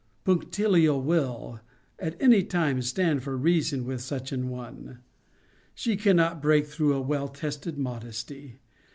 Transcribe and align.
Punctilio 0.23 0.97
will, 0.97 1.59
at 1.99 2.19
any 2.19 2.41
time, 2.41 2.81
stand 2.81 3.21
for 3.21 3.37
reason 3.37 3.85
with 3.85 4.01
such 4.01 4.31
an 4.31 4.49
one. 4.49 4.97
She 5.75 5.95
cannot 5.95 6.41
break 6.41 6.65
through 6.65 6.95
a 6.95 6.99
well 7.01 7.27
tested 7.27 7.77
modesty. 7.77 8.55